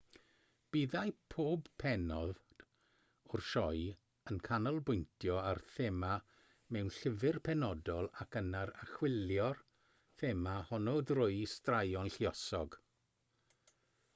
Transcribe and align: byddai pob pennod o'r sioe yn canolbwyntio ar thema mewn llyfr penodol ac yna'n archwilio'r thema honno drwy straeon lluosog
byddai 0.75 1.09
pob 1.33 1.67
pennod 1.81 2.39
o'r 3.35 3.43
sioe 3.49 3.83
yn 4.31 4.39
canolbwyntio 4.47 5.35
ar 5.41 5.61
thema 5.75 6.09
mewn 6.77 6.89
llyfr 6.97 7.39
penodol 7.49 8.09
ac 8.25 8.39
yna'n 8.43 8.57
archwilio'r 8.63 9.61
thema 10.23 10.57
honno 10.71 10.97
drwy 11.13 11.39
straeon 11.55 12.13
lluosog 12.17 12.79